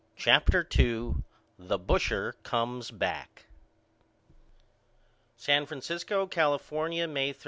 [0.15, 1.13] CHAPTER II
[1.59, 3.45] The Busher Comes Back
[5.37, 7.39] San Francisco, California, May 13.